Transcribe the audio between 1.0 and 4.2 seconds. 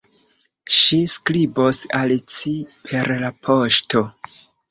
skribos al ci per la poŝto.